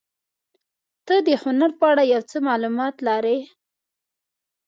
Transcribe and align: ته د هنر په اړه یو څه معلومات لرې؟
ته 1.05 1.15
د 1.27 1.29
هنر 1.43 1.71
په 1.79 1.85
اړه 1.91 2.03
یو 2.13 2.21
څه 2.31 2.37
معلومات 2.47 2.95
لرې؟ 3.07 3.37